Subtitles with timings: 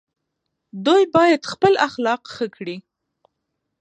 [0.85, 2.77] دوی باید خپل اخلاق ښه کړي.